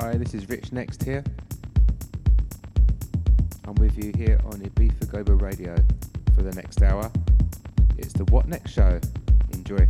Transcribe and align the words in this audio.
Hi, 0.00 0.14
this 0.18 0.34
is 0.34 0.46
Rich 0.50 0.72
NxT 0.72 1.04
here. 1.04 1.24
I'm 3.64 3.74
with 3.76 3.96
you 3.96 4.12
here 4.14 4.38
on 4.44 4.60
Ibiza 4.60 5.08
Global 5.08 5.36
Radio 5.36 5.74
for 6.34 6.42
the 6.42 6.52
next 6.52 6.82
hour. 6.82 7.10
It's 7.96 8.12
the 8.12 8.24
What 8.24 8.46
NxT 8.46 8.74
show. 8.74 9.00
Enjoy. 9.54 9.88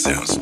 sounds 0.00 0.38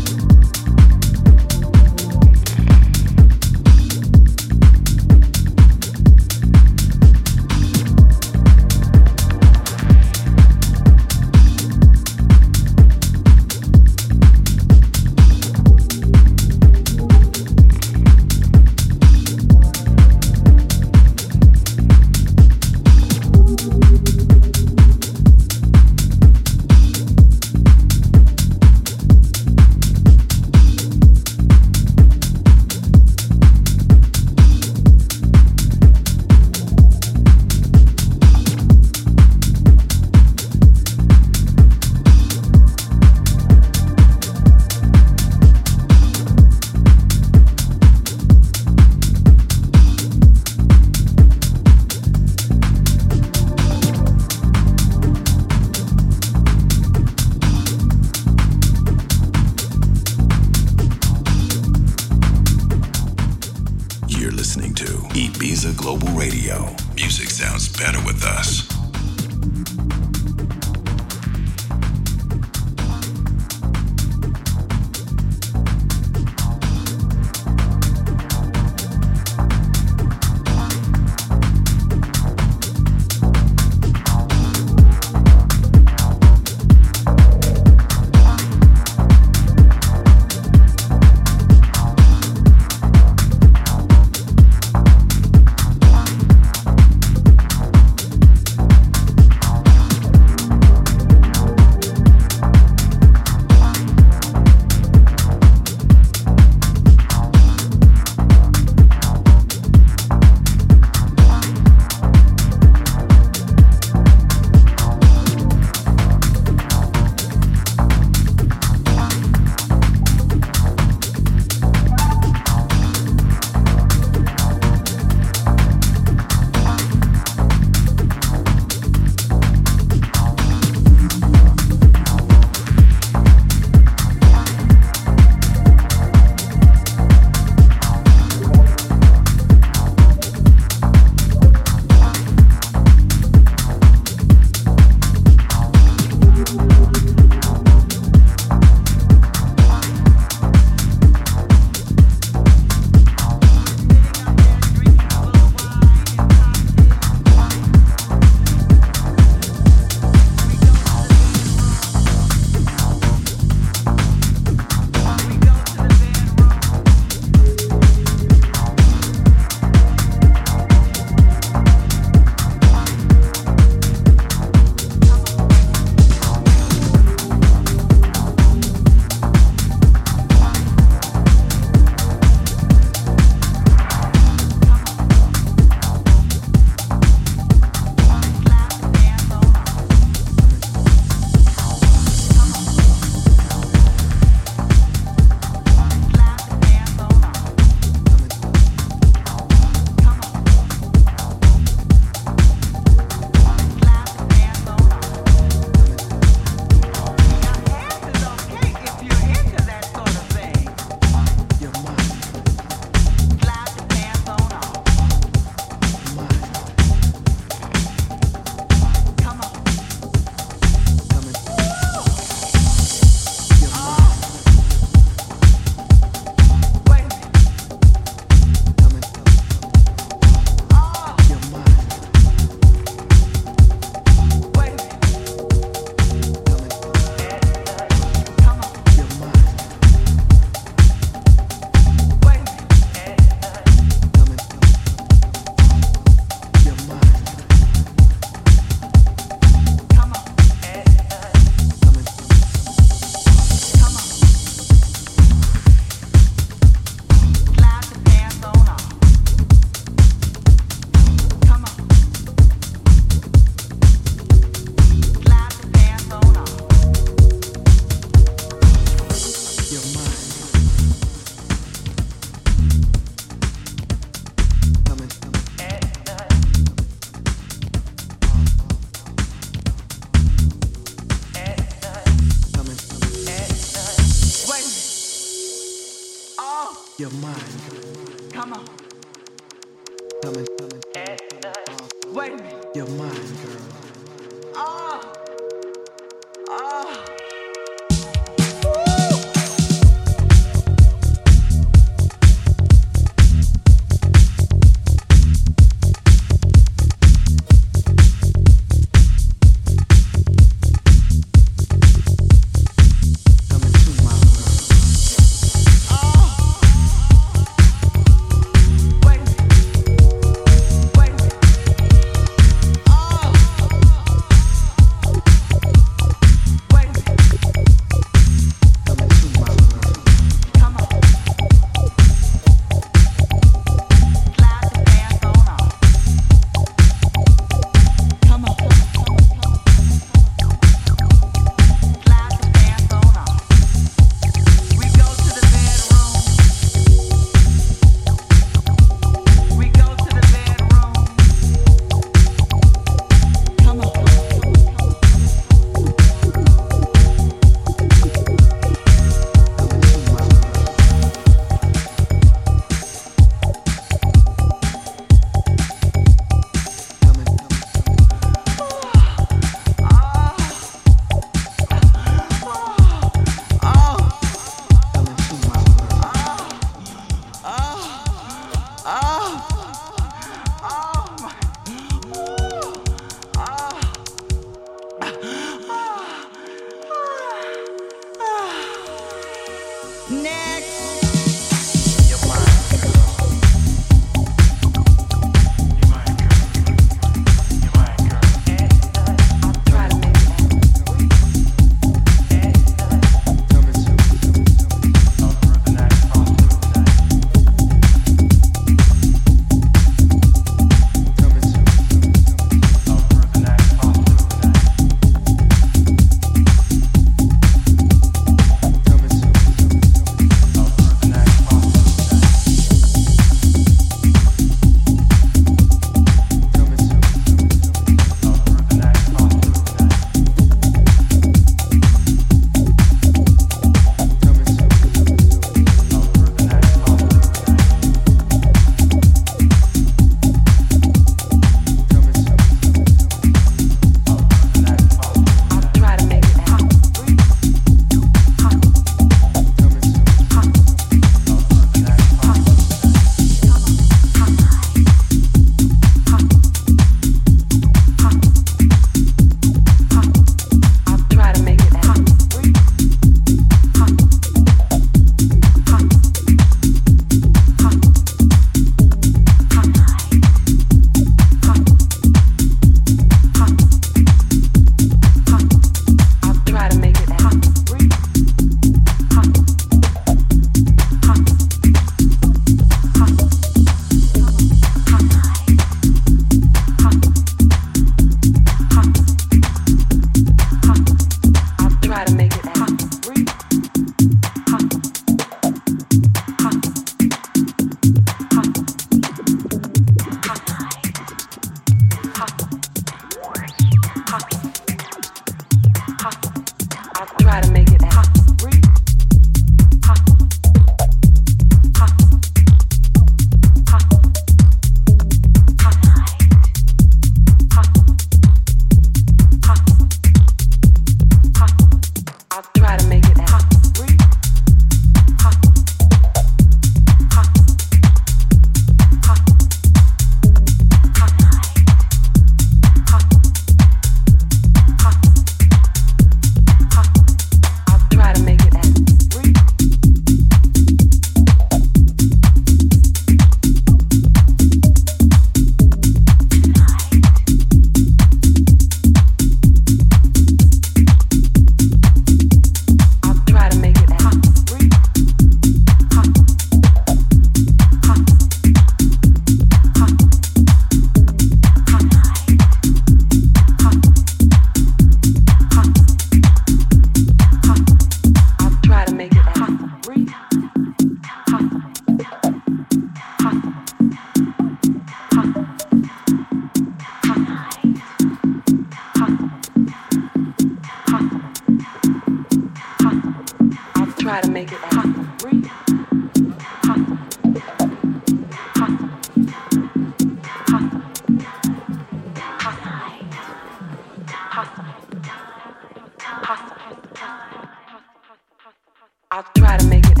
I'll 599.13 599.25
try 599.35 599.57
to 599.57 599.67
make 599.67 599.85
it. 599.85 600.00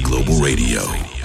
Global 0.00 0.40
Radio. 0.40 1.15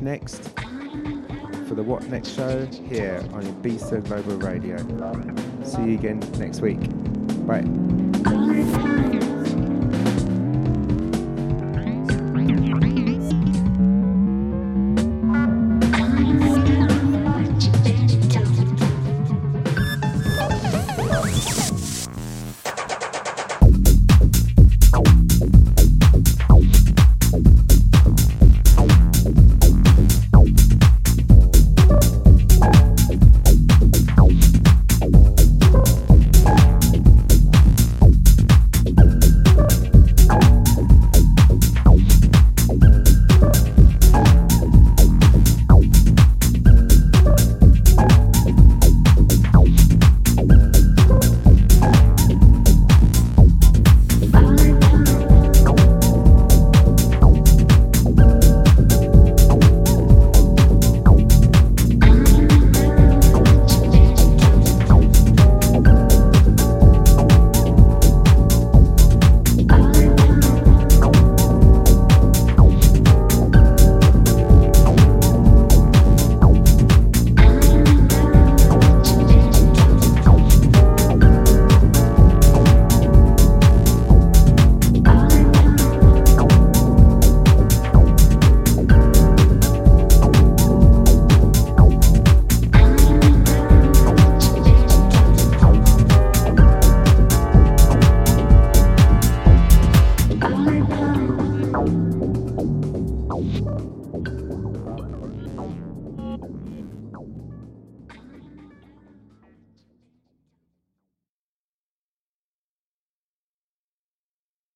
NxT 0.00 1.68
for 1.68 1.74
the 1.74 1.82
What 1.82 2.02
NxT 2.02 2.34
show 2.36 2.66
here 2.88 3.22
on 3.32 3.42
Ibiza 3.42 4.04
Global 4.04 4.36
Radio. 4.36 4.76
See 5.64 5.82
you 5.82 5.94
again 5.94 6.18
next 6.38 6.60
week. 6.60 6.80
Bye. 7.46 8.09